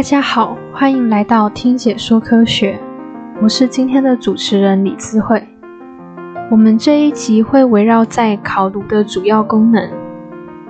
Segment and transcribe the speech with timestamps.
[0.00, 2.80] 大家好，欢迎来到听解说科学，
[3.42, 5.46] 我是今天的主持人李智慧。
[6.50, 9.90] 我们这一集会围绕在烤炉的主要功能、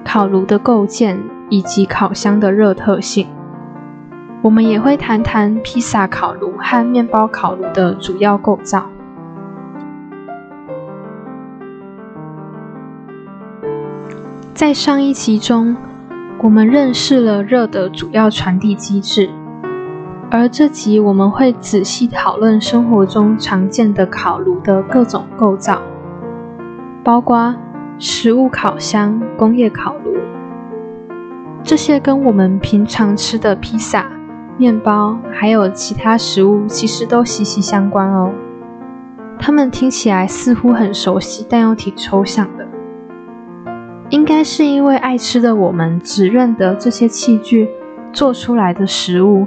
[0.05, 1.17] 烤炉的构建
[1.49, 3.29] 以及烤箱的热特性。
[4.43, 8.89] 我们也会谈谈披萨烤炉和面包烤炉的主要构造。
[14.53, 15.77] 在上一集中，
[16.43, 19.29] 我们认识了热的主要传递机制，
[20.31, 25.83] 而这集我们会仔细讨论生活中常见的烤炉的各种构造，
[27.05, 27.55] 包括
[27.99, 30.15] 食物烤箱、工业烤炉，
[31.63, 34.07] 这些跟我们平常吃的披萨。
[34.57, 38.31] 面包还有其他食物，其实都息息相关哦。
[39.39, 42.67] 它们听起来似乎很熟悉，但又挺抽象的。
[44.11, 47.69] 应该是因为爱吃的我们只认得这些器具
[48.13, 49.47] 做出来的食物，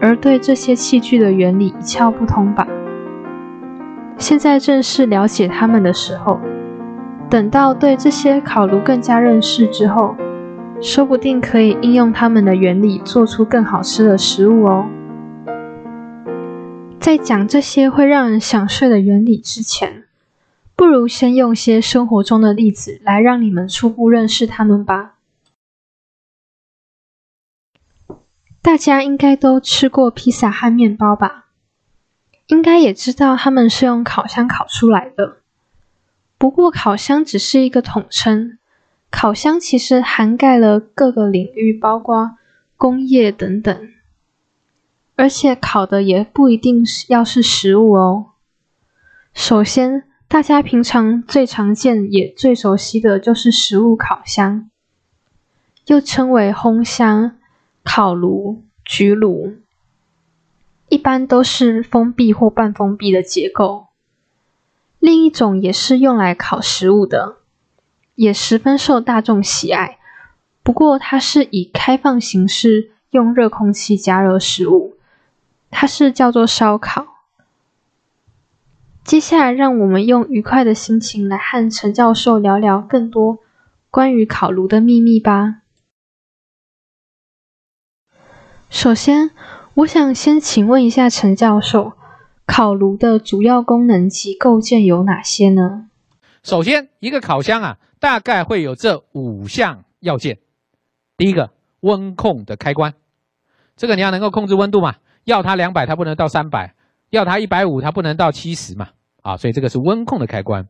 [0.00, 2.66] 而对这些器具的原理一窍不通吧。
[4.18, 6.38] 现在正是了解它们的时候。
[7.30, 10.14] 等到对这些烤炉更加认识之后。
[10.82, 14.84] 说不定可以应用它们的原理，做出更好吃的食物哦。
[16.98, 20.02] 在讲这些会让人想睡的原理之前，
[20.74, 25.14] 不如先用些生活中的例子来让你们初步认识它们吧。
[28.60, 31.46] 大家应该都吃过披萨和面包吧？
[32.46, 35.38] 应该也知道它们是用烤箱烤出来的。
[36.38, 38.58] 不过，烤箱只是一个统称。
[39.10, 42.38] 烤箱其实涵盖了各个领域，包括
[42.76, 43.92] 工业等等，
[45.16, 48.32] 而且烤的也不一定是要是食物哦。
[49.34, 54.70] 首先，大家平常最常见也最熟悉的就是食物烤箱，
[55.84, 57.36] 又称为烘箱、
[57.84, 59.56] 烤炉、焗炉，
[60.88, 63.88] 一般都是封闭或半封闭的结构。
[64.98, 67.36] 另一种也是用来烤食物的。
[68.14, 69.98] 也十分受大众喜爱，
[70.62, 74.96] 不过它是以开放形式用热空气加热食物，
[75.70, 77.11] 它是叫做烧烤。
[79.04, 83.38] 接下来，让我们用愉快的心情来和陈教授聊聊更多
[83.90, 85.62] 关于烤炉的秘密吧。
[88.70, 89.30] 首先，
[89.74, 91.92] 我想先请问一下陈教授，
[92.46, 95.90] 烤炉的主要功能及构件有哪些呢？
[96.42, 97.78] 首先，一个烤箱啊。
[98.02, 100.38] 大概会有这五项要件。
[101.16, 101.50] 第一个，
[101.82, 102.94] 温控的开关，
[103.76, 104.96] 这个你要能够控制温度嘛？
[105.22, 106.74] 要它两百，它不能到三百；
[107.12, 108.88] 要它一百五，它不能到七十嘛？
[109.20, 110.66] 啊，所以这个是温控的开关。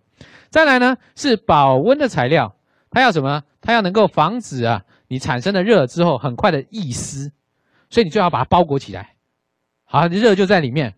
[0.50, 2.54] 再来呢，是保温的材料，
[2.90, 3.44] 它要什么？
[3.60, 7.30] 它要能够防止啊，你产生的热之后很快的溢湿，
[7.88, 9.14] 所以你最好把它包裹起来。
[9.84, 10.94] 好，热就在里面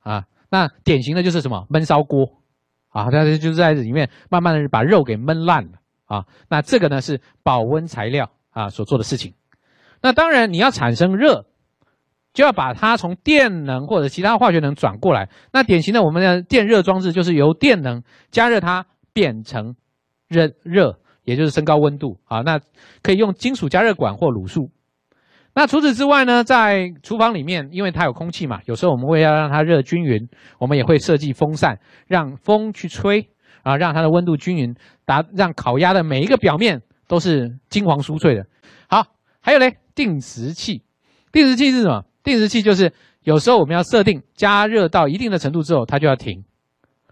[0.00, 0.24] 啊。
[0.48, 1.66] 那典型的就是什么？
[1.70, 2.32] 焖烧锅。
[2.88, 5.72] 啊，它就是在里面慢慢的把肉给焖烂了
[6.06, 6.24] 啊。
[6.48, 9.34] 那这个呢是保温材料啊所做的事情。
[10.00, 11.44] 那当然你要产生热，
[12.36, 15.30] 就要把它从电能或者其他化学能转过来。
[15.54, 19.74] 那典型的我们的电热装置就是由电能加热它变成
[20.28, 22.42] 热热，也就是升高温度啊。
[22.42, 22.60] 那
[23.02, 24.70] 可以用金属加热管或卤素。
[25.54, 33.30] 那除此之外呢，在厨房里面，因为它有空气嘛，有时候我们会要让它热均匀，我们也会设计风扇，让风去吹，
[33.62, 34.74] 啊，让它的温度均匀，
[35.06, 38.44] 达让烤鸭的每一个表面都是金黄酥脆的。
[38.90, 39.06] 好，
[39.40, 40.82] 还有嘞，定时器，
[41.32, 42.04] 定时器是什么？
[42.26, 42.92] 定时器就是
[43.22, 46.44] 有时候我们要设定加热到一定的程度之后，它就要停，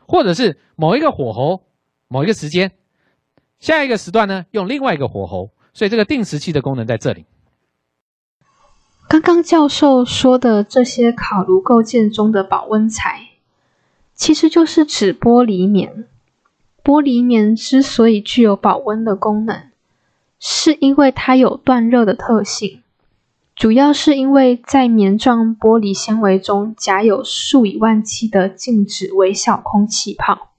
[0.08, 1.62] 或者是某一个火候，
[2.08, 2.72] 某一个时间，
[3.60, 7.24] 下一个时段呢用另外一个火候，所以这个定时器的功能在这里。
[9.08, 13.28] 刚刚教授说的这些烤炉构件中的保温材，
[14.14, 16.06] 其实就是指玻璃棉。
[16.82, 19.70] 玻璃棉之所以具有保温的功能，
[20.38, 22.82] 是因为它有断热的特性，
[23.56, 30.52] 主要是因为在棉状玻璃纤维中夹有数以万计的静止微小空气泡。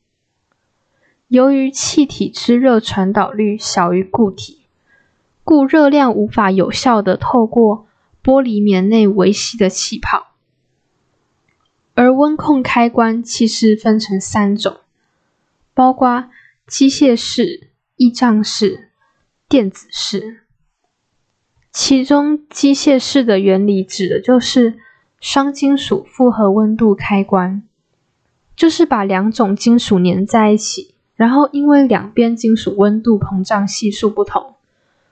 [1.28, 4.66] 由于气体之热传导率小于固体，
[5.44, 7.88] 故热量无法有效的透过。
[8.24, 10.32] 玻璃棉内维系的气泡，
[11.94, 14.78] 而温控开关其实分成三种，
[15.76, 16.32] 包括
[16.66, 18.90] 机械式、异胀式、
[19.48, 20.45] 电子式。
[21.76, 24.80] 其中机械式的原理指的就是
[25.20, 27.64] 双金属复合温度开关，
[28.56, 34.56] 就是把两种金属粘在一起，然后因为两边金属温度膨胀系数不同，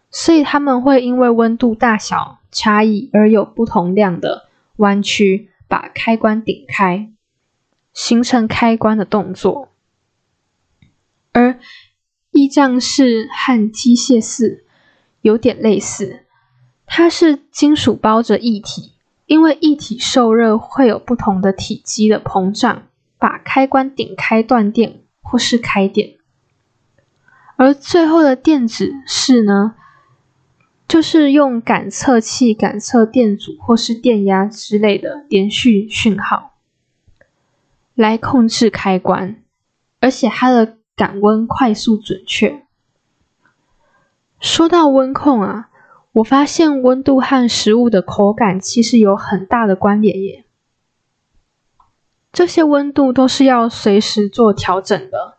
[0.10, 2.40] 所以它们会因为温度大小。
[2.50, 7.12] 差异而有不同量的弯曲，把开关顶开，
[7.94, 9.70] 形成开关的动作。
[11.32, 11.60] 而
[12.30, 14.66] 液胀式和机械式
[15.22, 16.23] 有点类似，
[16.96, 18.92] 它是金属包着液体，
[19.26, 22.84] 因为液体受热会有不同的体积的膨胀，
[23.18, 26.18] 把开关顶开断电或是开电。
[27.56, 29.74] 而最后的电子式呢，
[30.88, 36.54] 就是用感测器感测电阻或是电压之类的连续讯号
[37.96, 39.42] 来控制开关，
[40.00, 42.64] 而且它的感温快速准确。
[44.40, 45.72] 说到温控啊，
[46.14, 50.46] 我发现温度和食物的口感其实有很大的关联耶。
[52.32, 55.36] 这些温度都是要随时做调整的。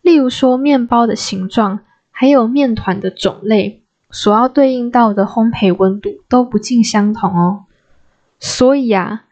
[0.00, 7.64] 例如说，面包的形状，还有面团的种类，所要对应到的烘焙温度都不尽相同哦。
[8.38, 9.24] 所以啊，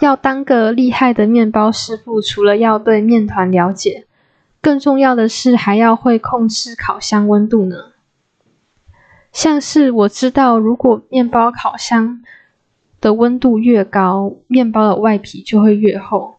[0.00, 4.06] 要当个厉害的面包师傅，除了要对面团了解，
[4.60, 7.92] 更重要的是还要会控制烤箱温度呢。
[9.36, 12.22] 像是我知道，如果面包烤箱
[13.02, 16.36] 的温度越高，面包的外皮就会越厚。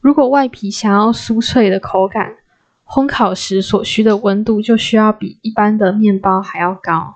[0.00, 2.38] 如果外皮想要酥脆的口感，
[2.84, 7.14] 烘烤时所需的温度就需要比一般的面包还要高。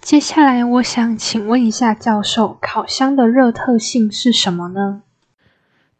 [0.00, 5.02] 接下来，我想请问一下教授，烤箱的热特性是什么呢？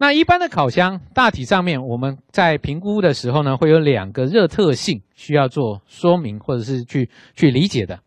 [0.01, 7.99] 那一般的烤箱大体上面，我们在评估的时候呢，会有两个热特性需要做说明或者是去去理解的，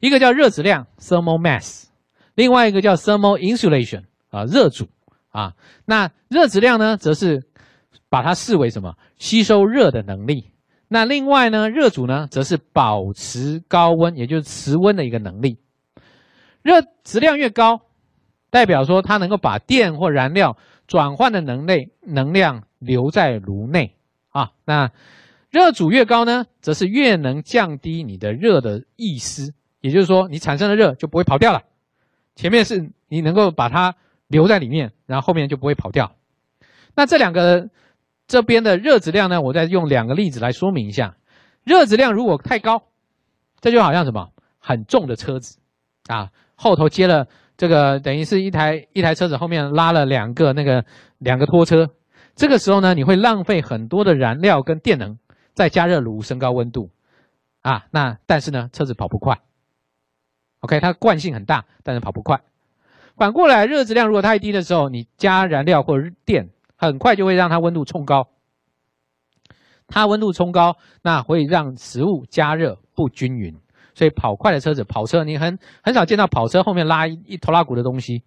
[0.00, 1.84] 一个叫热质量 （thermal mass），
[2.34, 4.88] 另外一个叫 thermal insulation 啊，热阻
[5.30, 5.54] 啊。
[5.84, 7.44] 那热质量呢，则是
[8.08, 8.94] 把它视为什么？
[9.16, 10.50] 吸收热的能力。
[10.88, 15.58] 那另外呢，热阻呢，则是保持高温，也就是持温的一个能力。
[16.62, 17.82] 热质量越高，
[18.56, 20.56] 代表说它能够把电或燃料
[20.86, 23.94] 转换的能力能量留在炉内
[24.30, 24.52] 啊。
[24.64, 24.90] 那
[25.50, 31.64] 热阻越高呢，则是越能降低你的热的意思，也就是说，你产生的热就不会跑掉了。
[32.34, 33.94] 前面是你能够把它
[34.26, 36.12] 留在里面，然后后面就不会跑掉。
[36.94, 37.68] 那这两个。
[38.28, 41.14] 这边的热质量呢，我再用两个例子来说明一下。
[41.62, 42.82] 热质量如果太高，
[43.60, 45.60] 这就好像什么很重的车子
[46.08, 50.84] 啊，后头接了这个等于是一台一台车子后面拉了两个那个
[51.18, 51.88] 两个拖车，
[52.34, 55.18] 这个时候呢，你会浪费很多的燃料跟电能
[55.54, 56.90] 在加热炉升高温度
[57.62, 57.86] 啊。
[57.90, 59.38] 那但是呢，车子跑不快。
[60.60, 62.40] OK，它惯性很大，但是跑不快。
[63.16, 66.50] 反过来，热质量如果太低的时候，你加燃料或者电。
[66.78, 68.28] 很快就会让它温度冲高，
[69.86, 73.58] 它温度冲高，那会让食物加热不均匀，
[73.96, 78.22] 所以跑快的车子，跑车你很很少见到跑车后面拉一一拖拉鼓的东西。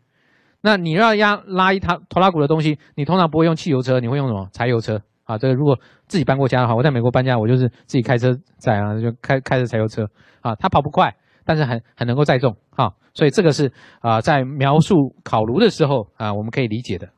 [0.61, 4.49] 那你要压拉一拖拖拉鼓的东西，你通常不会用汽油车，你会用什么？
[4.51, 5.37] 柴油车啊？
[5.37, 5.77] 这个如果
[6.07, 10.09] 自己搬过家的话，我在美国搬家，我就是自己开车载啊，就开开着柴油车
[10.41, 13.71] 啊，它跑不快，但是很很能够载重啊，所以这个是
[14.01, 17.09] 啊，在描述烤炉的时候啊，我们可以理解的。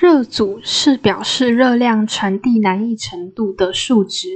[0.00, 4.28] 热阻是表示热量传递难易程度的数值，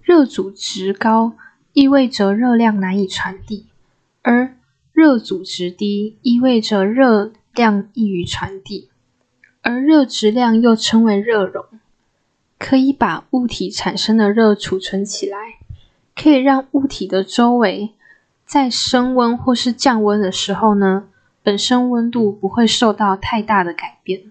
[0.00, 1.34] 热阻值高
[1.72, 3.66] 意味着热量难以传递，
[4.22, 4.56] 而
[4.92, 8.88] 热阻值低意味着热量易于传递。
[9.60, 11.64] 而热质量又称为热容，
[12.58, 15.58] 可以把物体产生的热储存起来，
[16.16, 17.92] 可以让物体的周围
[18.44, 21.08] 在升温或是降温的时候呢。
[21.44, 24.30] 本身温度不会受到太大的改变。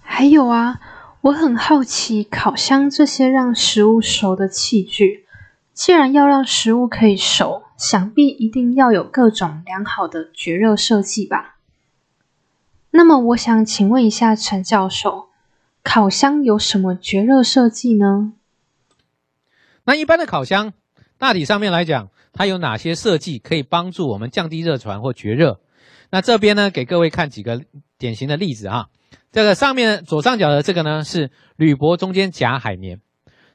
[0.00, 0.80] 还有啊，
[1.24, 5.24] 我很好奇，烤箱这些让食物熟的器具，
[5.72, 11.56] 既然要让食物可以熟，想必一定要有各种良好的绝热设计吧？
[12.90, 15.30] 那么，我想请问一下陈教授，
[15.82, 18.34] 烤箱有什么绝热设计呢？
[19.84, 20.74] 那一般的烤箱，
[21.16, 22.10] 大体上面来讲。
[22.36, 25.60] 它有哪些设计可以帮助我们降低热传或绝热？
[26.14, 27.60] 那这边呢，给各位看几个
[27.98, 28.86] 典型的例子啊。
[29.32, 33.00] 这个上面左上角的这个呢，是铝箔中间夹海绵，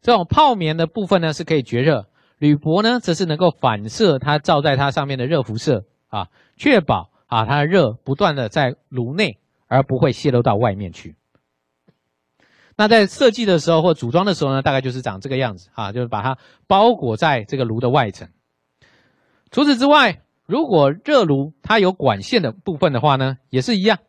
[0.02, 9.40] 这种泡棉的部分呢是可以绝热，铝箔呢则是能够反射它照在它上面的热辐射啊，确保啊它的热不断的在炉内，
[9.70, 11.16] 而不会泄露到外面去。
[12.76, 16.38] 那在设计的时候或组装的时候呢，大概就是长这个样子啊，就是把它
[16.68, 18.28] 包裹在这个炉的外层。
[19.50, 24.00] 除此之外，如果热炉它有管线的部分的话呢，也是一样，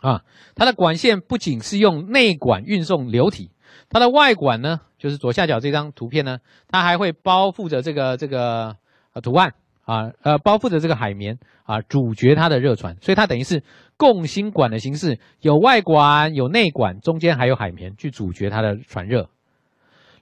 [0.00, 0.24] 啊，
[0.54, 3.50] 它的管线不仅是用内管运送流体，
[3.90, 6.38] 它的外管呢，就是左下角这张图片呢，
[6.68, 8.76] 它还会包覆着这个这个
[9.22, 9.52] 图案
[9.84, 13.62] 啊，呃包覆着这个海绵啊，阻绝它的热传，所以它等于是
[13.98, 19.28] 共芯管的形式，有外管有内管，中间还有海绵去阻绝它的传热。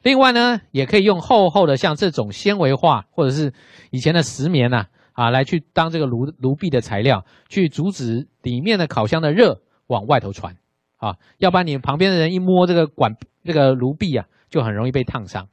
[0.02, 3.52] 另外呢，也可以用厚厚的像这种纤维化或者是
[3.92, 10.54] 以前的石棉呐啊，啊来去当这个炉炉壁的材料，去阻止里面的烤箱的热往外头传
[10.98, 14.26] 啊，要不然你旁边的人一摸这个管这个炉壁啊。
[14.50, 15.48] 就很容易被烫伤。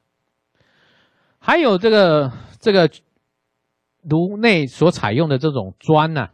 [1.39, 2.87] 还有这个这个
[4.03, 6.27] 炉内所采用的这种砖呢，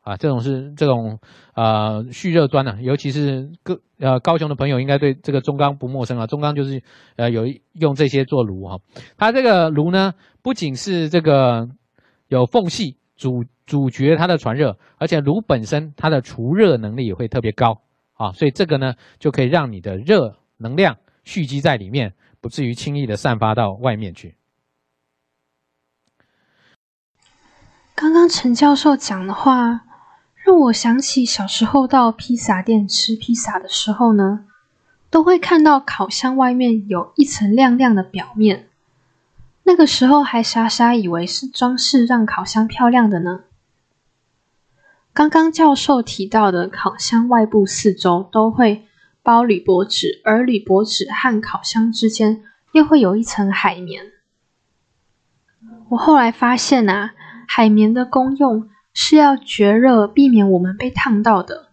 [0.00, 1.20] 啊，这种是这种
[1.54, 6.26] 呃蓄热砖呢，尤其是高呃高雄的朋友应该对这个中钢不陌生啊。
[6.26, 6.82] 中钢就是
[7.14, 7.44] 呃有
[7.74, 8.80] 用这些做炉哈，
[9.16, 11.68] 它这个炉呢不仅是这个
[12.28, 17.82] 有缝隙阻阻绝它的传热，而且炉本身它的除热能力也会特别高
[18.14, 20.96] 啊，所以这个呢就可以让你的热能量。
[21.24, 24.36] 蓄积在里面，不至于轻易的散发到外面去。
[27.94, 29.82] 刚刚陈教授讲的话，
[30.42, 34.46] 让我想起小时候到披萨店吃披萨的时候呢，
[35.10, 38.67] 都会看到烤箱外面有一层亮亮的表面，
[39.68, 43.40] 那个时候还傻傻以为是装饰，让烤箱漂亮的呢。
[45.12, 48.84] 刚刚教授提到的烤箱外部四周都会。
[49.20, 54.04] 包铝箔纸，而铝箔纸和烤箱之间又会有一层海绵。
[55.90, 57.12] 我后来发现啊，
[57.46, 61.66] 海绵的功用是要绝热，避免我们被烫到的；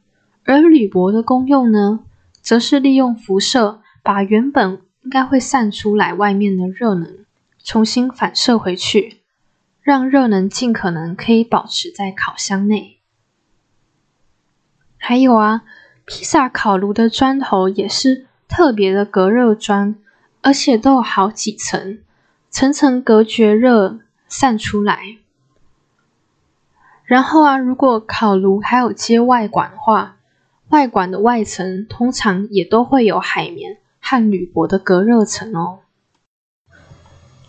[0.43, 2.01] 而铝箔的功用呢，
[2.41, 7.24] 则是利用辐射，把原本应该会散出来外面的热能，
[7.65, 9.21] 重新反射回去，
[9.81, 12.99] 让热能尽可能可以保持在烤箱内。
[14.97, 15.63] 还有啊。
[16.07, 19.95] 披萨烤炉的砖头也是特别的隔热砖，
[20.43, 21.97] 而且都有好几层，
[22.51, 25.17] 层层隔绝热散出来。
[27.05, 30.17] 然后啊，如果烤炉还有接外管的话，
[30.69, 35.79] 外管的外层通常也都会有海绵和铝箔的隔热层哦。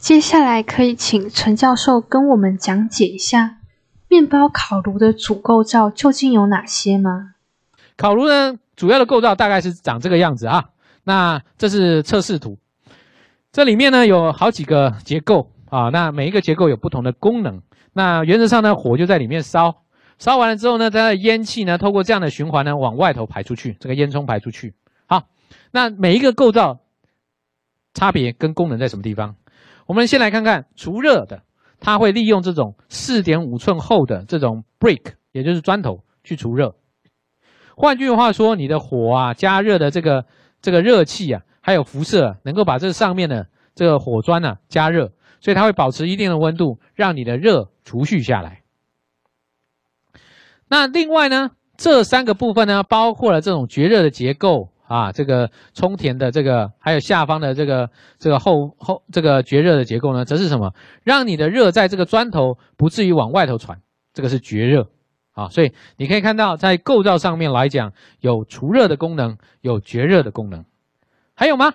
[0.07, 3.59] 接下来可以请陈教授跟我们讲解一下
[4.07, 7.35] 面包烤炉的主构造究竟有哪些吗？
[7.97, 10.67] 烤炉呢，主要的构造大概是长这个样子啊。
[11.03, 12.57] 那这是测试图，
[13.51, 15.89] 这里面呢有好几个结构啊。
[15.89, 17.61] 那每一个结构有不同的功能。
[17.93, 19.83] 那原则上呢，火就在里面烧，
[20.21, 24.73] 烧完了之后呢，它的烟气呢，透过这样的循环呢，往外头排出去，这个烟囱排出去。
[25.07, 25.25] 好，
[25.73, 26.79] 那每一个构造
[27.93, 29.35] 差别跟功能在什么地方？
[29.87, 31.43] 我们先来看看除热的，
[31.81, 36.75] 它会利用这种四点五寸厚的这种 brick，也就是砖头去除热。
[37.77, 40.25] 换句话说，你的火啊，加热的这个
[40.61, 48.63] 这个热气啊，还有辐射，能够把这上面的这个火砖呢加热，所以它会保持一定的温度，让你的热储蓄下来。
[50.69, 60.73] 那另外呢，这三个部分呢，包括了这种绝热的结构啊，这个充填的这个，还有下方的这个这个后后这个绝热的结构呢，则是什么？
[61.03, 63.81] 让你的热在这个砖头不至于往外头传，
[64.15, 64.89] 这个是绝热。
[65.33, 70.65] 啊，所以你可以看到，在构造上面来讲，有除热的功能，有绝热的功能，
[71.35, 71.75] 还有吗？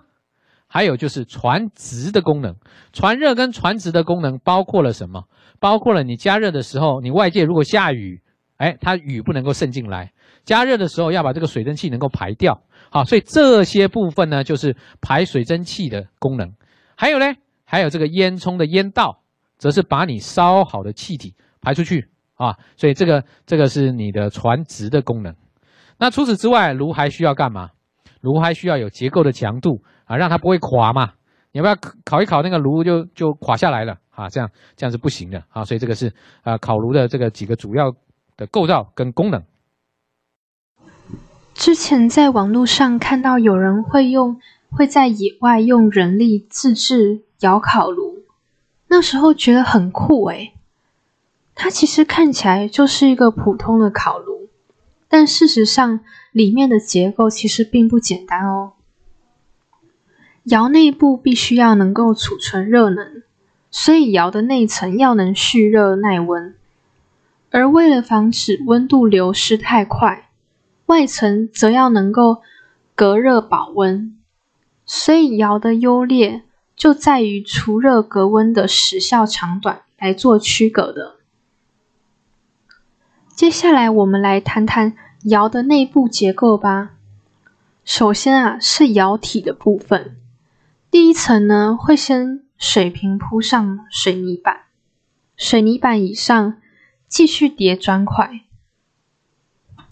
[0.66, 2.56] 还有就是传直的功能。
[2.92, 5.26] 传热跟传直的功能包括了什么？
[5.60, 8.24] 包括了你加热的时候，你外界如果下雨，
[8.58, 10.12] 哎，它雨不能够渗进来。
[10.44, 12.64] 加热的时候要把这个水蒸气能够排掉。
[12.94, 16.54] 好，所以这些部分呢，就是排水蒸气的功能。
[16.96, 17.26] 还有呢，
[17.64, 19.24] 还有这个烟囱的烟道，
[19.58, 22.10] 则是把你烧好的气体排出去。
[22.36, 25.34] 啊，所以这个这个是你的传直的功能。
[26.00, 27.70] 那除此之外，炉还需要干嘛？
[28.20, 31.14] 炉还需要有结构的强度啊，让它不会垮嘛。
[31.54, 34.28] 你要不要烤一烤那个炉就就垮下来了啊？
[34.28, 35.64] 这样这样是不行的啊。
[35.64, 37.92] 所以这个是啊，烤炉的这个几个主要
[38.36, 39.42] 的构造跟功能。
[41.62, 44.42] 之前在网络上看到有人会用
[44.72, 48.24] 会在野外用人力自制窑烤炉，
[48.88, 50.54] 那时候觉得很酷诶。
[51.54, 54.50] 它其实看起来就是一个普通的烤炉，
[55.08, 56.00] 但事实上
[56.32, 58.72] 里面的结构其实并不简单哦。
[60.46, 63.22] 窑内部必须要能够储存热能，
[63.70, 66.56] 所以窑的内层要能蓄热耐温。
[67.52, 70.31] 而为了防止温度流失太快，
[70.92, 72.42] 外层则要能够
[72.96, 74.18] 隔热保温。
[74.86, 76.44] 所以窑的优劣
[76.76, 81.16] 就在于除热隔温的时效长短来做区隔的。
[83.34, 84.94] 接下来我们来谈谈
[85.24, 86.92] 窑的内部结构吧。
[87.86, 90.18] 首先啊，是窑体的部分。
[90.92, 94.64] 第一层呢，会先水平铺上水泥板，
[95.38, 96.62] 水泥板以上
[97.08, 98.42] 继续叠砖块。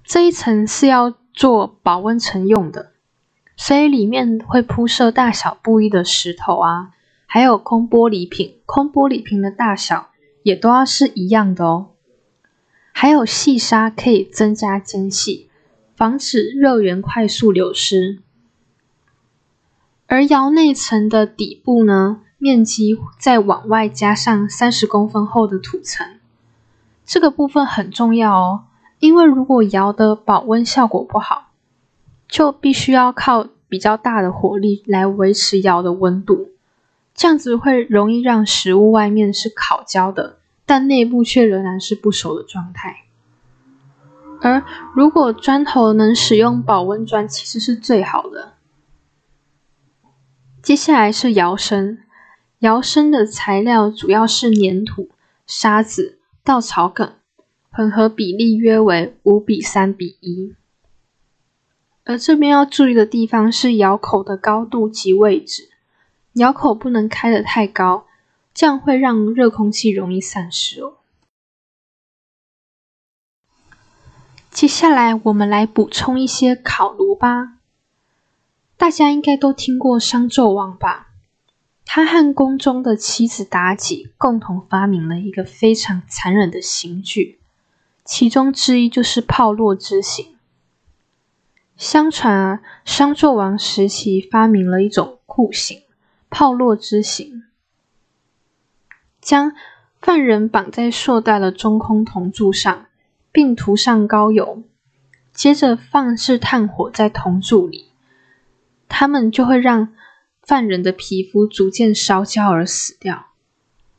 [0.10, 2.94] 这一层是要做保温层用的，
[3.56, 6.94] 所以里面会铺设大小不一的石头啊，
[7.28, 10.10] 还有空玻璃瓶，空玻璃瓶的大小
[10.42, 11.90] 也都要是一样的哦。
[12.92, 15.52] 还有细沙可以增加间隙，
[15.96, 18.18] 防止热源快速流失。
[20.08, 26.18] 而窑内层的底部呢，面积再往外加上三十公分厚的土层，
[27.06, 28.64] 这个部分很重要哦，
[29.00, 31.52] 因为如果窑的保温效果不好，
[32.28, 36.50] 就必须要靠比较大的火力来维持窑的温度，
[37.16, 43.06] 这样子会容易让食物外面是烤焦的，但内部却仍然是不熟的状态。
[44.42, 44.64] 而
[44.94, 48.54] 如果砖头能使用保温砖，其实是最好的。
[50.62, 52.04] 接下来是窑身，
[52.60, 55.10] 窑身的材料主要是粘土、
[55.46, 57.14] 沙子、稻草梗，
[57.80, 60.54] 混合比例约为五比三比一。
[62.04, 65.70] 而这边要注意的地方是窑口的高度及位置，
[66.34, 68.06] 窑口不能开得太高，
[68.54, 70.98] 这样会让热空气容易散失哦。
[74.52, 77.60] 接下来我们来补充一些烤炉吧。
[78.76, 81.14] 大家应该都听过商纣王吧？
[81.86, 87.39] 他和宫中的妻子妲己共同发明了一个非常残忍的刑具，
[88.12, 90.36] 其中之一就是炮烙之刑。
[91.78, 95.84] 相传啊，商纣王时期发明了一种酷刑——
[96.28, 97.44] 炮烙之刑，
[99.22, 99.54] 将
[100.02, 102.88] 犯人绑在硕大的中空铜柱上，
[103.32, 104.64] 并涂上膏油，
[105.32, 107.92] 接着放置炭火在铜柱里。
[108.88, 109.94] 他们就会让
[110.42, 113.28] 犯人的皮肤逐渐烧焦而死掉。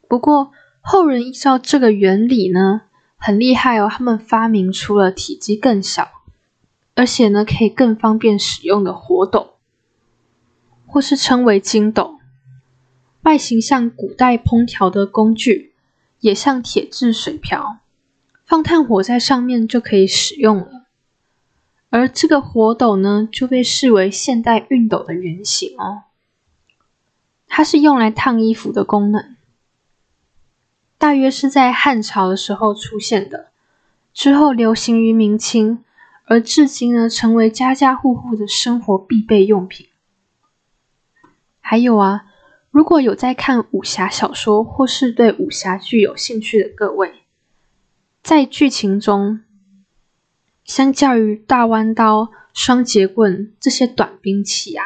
[0.08, 2.82] 不过后人依照这个原理呢，
[3.22, 6.08] 很厉害哦，他们发明出了体积更小，
[6.94, 9.56] 而且呢可以更方便使用的火斗，
[10.86, 12.18] 或是称为金斗，
[13.22, 15.74] 外形像古代烹调的工具，
[16.20, 17.80] 也像铁制水瓢，
[18.46, 20.86] 放炭火在上面就可以使用了。
[21.90, 26.04] 而这个火斗呢，就被视为现代熨斗的原型哦。
[27.46, 29.36] 它是用来烫衣服的功能，
[31.00, 33.52] 大约是在汉朝的时候出现的，
[34.12, 35.82] 之后流行于明清，
[36.26, 39.88] 而至今呢，成为家家户户的生活必备用品。
[41.58, 42.26] 还有啊，
[42.70, 47.22] 如果有在看武侠小说或是对武侠剧有兴趣的各位，
[48.22, 49.40] 在剧情中。
[50.62, 54.84] 相较于大弯刀、双节棍这些短兵器啊，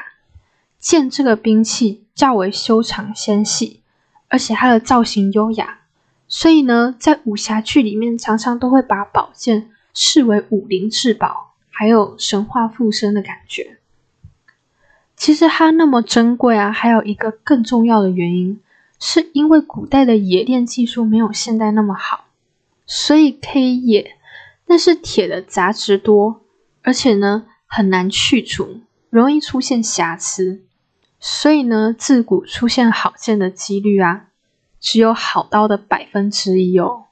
[0.78, 3.82] 剑这个兵器较为修长纤细，
[4.28, 5.80] 而且它的造型优雅，
[6.26, 13.78] 所以呢，在武侠剧里面常常都会把宝剑视为武林至宝，还有神话附身的感觉。
[15.16, 18.60] 其实它那么珍贵啊，还有一个更重要的原因，
[18.98, 22.24] 是因为古代的冶炼技术没有现代那么好，
[22.84, 24.16] 所以可以冶。
[24.66, 26.42] 但是铁的杂质多，
[26.82, 30.62] 而且呢很难去除，容易出现瑕疵，
[31.20, 34.28] 所以呢自古出现好剑的几率啊，
[34.84, 37.04] 只有好刀的百分之一哦。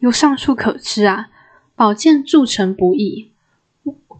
[0.00, 1.30] 由上述可知啊，
[1.74, 3.32] 宝剑铸成不易，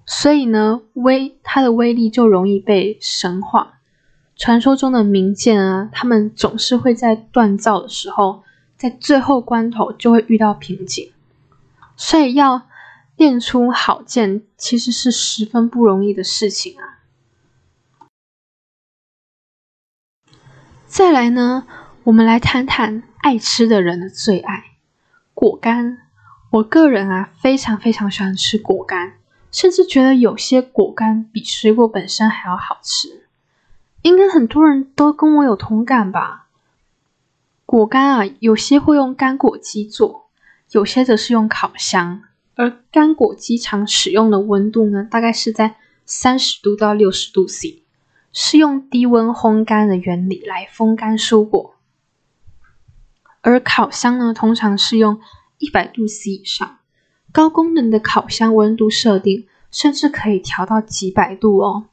[0.07, 3.81] 所以呢威它的威力就容易被神化。
[4.35, 8.42] 传说中的名剑啊，他们总是会在锻造的时候，
[8.78, 11.12] 在最后关头就会遇到瓶颈。
[11.98, 12.62] 所以要
[13.16, 16.97] 练出好剑，其实是十分不容易的事情啊。
[20.88, 21.66] 再来呢，
[22.05, 24.79] 我们来谈谈爱吃的人的最爱——
[25.35, 25.98] 果干。
[26.51, 29.12] 我个人啊，非常非常喜欢吃果干，
[29.53, 33.27] 甚至觉得有些果干比水果本身还要好吃。
[34.01, 36.46] 应该很多人都跟我有同感吧？
[37.66, 40.31] 果干啊，有些会用干果机做。
[40.70, 42.22] 有些则是用烤箱，
[42.55, 47.83] 而干果机常使用的温度呢，大概是在三十度到六十度 C，
[48.40, 51.74] 是用低温烘干的原理来风干蔬果。
[53.40, 55.18] 而烤箱呢，通常是用
[55.59, 56.79] 一百度 C 以上，
[57.33, 61.87] 高功能的烤箱温度设定甚至可以调到几百度哦。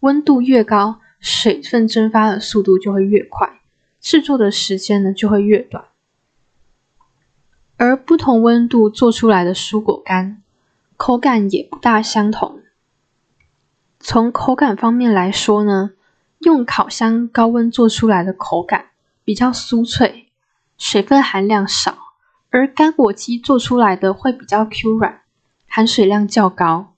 [0.00, 3.60] 温度越高，水分蒸发的速度就会越快，
[4.00, 5.84] 制作的时间呢就会越短。
[7.76, 10.42] 而不同温度做出来的蔬果干，
[10.96, 12.61] 口感也不大相同。
[14.12, 15.92] 从口感方面来说呢，
[16.40, 18.90] 用烤箱高温做出来的口感
[19.24, 20.28] 比较酥脆，
[20.76, 21.96] 水分含量少，
[22.50, 25.22] 而干果机做出来的会比较 Q 软，
[25.66, 26.92] 含水量较高。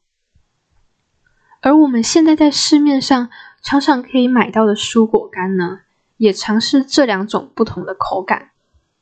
[1.61, 3.31] 而我们现在在市面上
[3.63, 5.83] 常常可以买到的蔬果干呢，
[6.17, 8.51] 也尝试这两种不同的口感，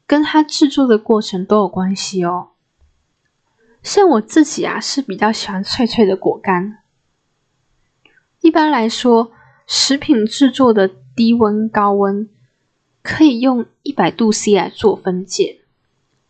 [0.07, 2.51] 跟它制作的过程都有关系哦。
[3.83, 6.81] 像我自己啊，是比较喜欢脆脆的果干。
[8.43, 9.31] 一般来说，
[9.69, 12.29] 食品制作的低温、高温
[13.01, 15.61] 可以用一百度 C 来做分界。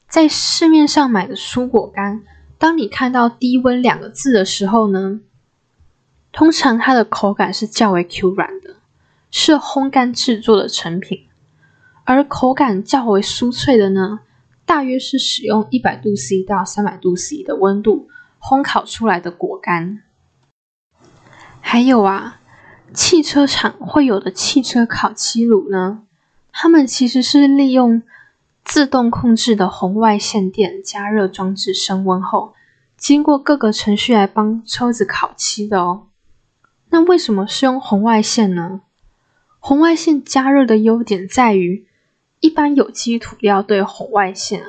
[0.09, 2.23] 在市面上买的蔬果干，
[2.59, 5.21] 当你看到“低温”两个字的时候呢，
[6.33, 8.77] 通常它的口感是较为 Q 软的，
[9.31, 11.29] 是烘干制作的成品；
[12.05, 14.21] 而口感较为酥脆的呢。
[14.67, 20.03] 大约是使用一百度 C 到三百度 C 的温度烘烤出来的果干。
[21.73, 22.39] 还有啊，
[22.93, 26.03] 汽车厂会有的汽车烤漆炉呢，
[26.53, 28.03] 它们其实是利用
[28.63, 32.53] 自动控制的红外线电加热装置升温后，
[32.99, 36.09] 经过各个程序来帮车子烤漆的哦。
[36.91, 38.83] 那为什么是用红外线呢？
[39.59, 41.87] 红外线加热的优点在于。
[42.41, 44.63] 一般有机涂料对红外线，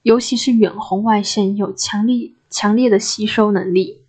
[0.00, 4.00] 尤其是远红外线有强力强烈的吸收能力，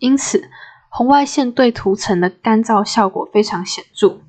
[0.00, 0.50] 因此
[0.88, 4.20] 红外线对涂层的干燥效果非常显著，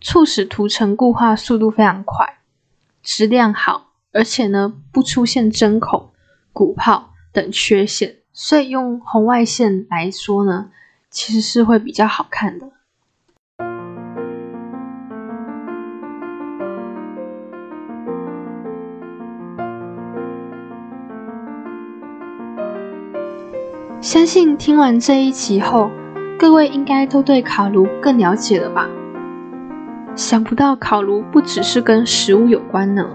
[0.00, 2.38] 促使涂层固化速度非常快，
[3.02, 6.10] 质量好，而且呢不出现针孔、
[6.52, 10.70] 鼓泡等缺陷，所以用红外线来说呢，
[11.10, 12.70] 其实是会比较好看的。
[24.04, 25.90] 相信听完这一集后，
[26.38, 28.86] 各位应该都对烤炉更了解了吧？
[30.14, 33.06] 想不到烤炉不只是跟食物有关呢，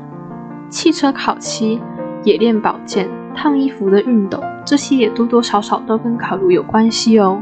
[0.67, 1.79] 汽车烤漆、
[2.23, 7.39] 冶炼宝剑、烫衣服的熨斗，这些也多多少少都跟烤炉有关系哦。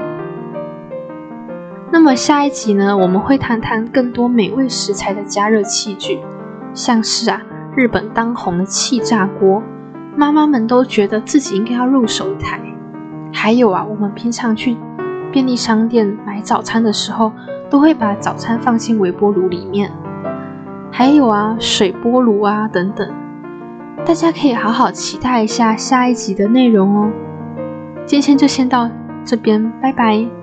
[1.90, 6.20] 那么下一集呢，我们会谈谈更多美味食材的加热器具，
[6.74, 7.42] 像是啊，
[7.78, 9.64] 日本当红的气炸锅，
[10.18, 12.60] 妈妈们都觉得自己应该要入手一台。
[13.32, 14.76] 还有啊，我们平常去
[15.32, 17.32] 便利商店买早餐的时候，
[17.70, 19.92] 都会把早餐放进微波炉里面。
[20.92, 23.08] 还有啊，水波炉啊等等，
[24.06, 27.10] 大家可以好好期待一下下一集的内容哦。
[28.06, 28.90] 今天就先到
[29.26, 30.37] 这边，拜拜。